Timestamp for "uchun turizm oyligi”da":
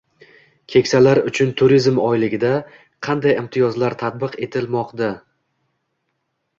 1.31-2.55